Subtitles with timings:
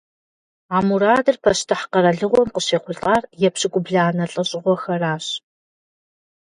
[0.75, 5.25] А мурадыр пащтыхь къэралыгъуэм къыщехъулӀар епщыкӏубланэ лӀэщӀыгъуэхэращ.